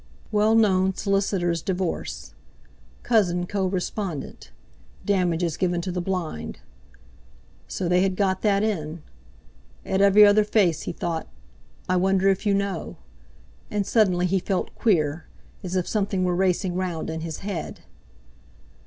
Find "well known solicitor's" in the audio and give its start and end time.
0.31-1.61